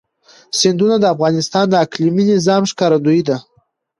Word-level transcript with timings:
سیندونه 0.59 0.95
د 0.99 1.05
افغانستان 1.13 1.65
د 1.69 1.73
اقلیمي 1.85 2.23
نظام 2.33 2.61
ښکارندوی 2.71 3.21
ده. 3.27 3.37